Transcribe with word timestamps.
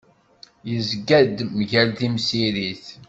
Yezga-d 0.69 1.37
mgal 1.57 1.89
temsirit. 1.99 2.85